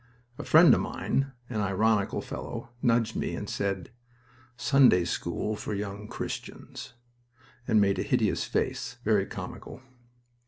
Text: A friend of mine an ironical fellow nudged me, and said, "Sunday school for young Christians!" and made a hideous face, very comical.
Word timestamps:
A 0.39 0.43
friend 0.43 0.73
of 0.73 0.81
mine 0.81 1.31
an 1.47 1.61
ironical 1.61 2.21
fellow 2.21 2.71
nudged 2.81 3.15
me, 3.15 3.35
and 3.35 3.47
said, 3.47 3.91
"Sunday 4.57 5.05
school 5.05 5.55
for 5.55 5.75
young 5.75 6.07
Christians!" 6.07 6.93
and 7.67 7.79
made 7.79 7.99
a 7.99 8.01
hideous 8.01 8.43
face, 8.45 8.97
very 9.03 9.27
comical. 9.27 9.83